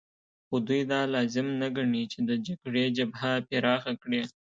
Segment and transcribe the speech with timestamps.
[0.47, 4.21] خو دوی دا لازم نه ګڼي چې د جګړې جبهه پراخه کړي